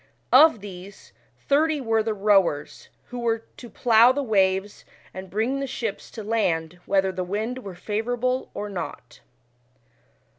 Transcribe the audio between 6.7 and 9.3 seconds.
whether the wind were favourable or not.